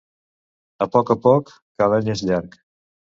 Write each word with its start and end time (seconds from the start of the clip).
A 0.85 0.87
poc 0.95 1.11
a 1.13 1.15
poc, 1.25 1.51
que 1.81 1.89
l'any 1.91 2.09
és 2.15 2.25
llarg. 2.31 2.57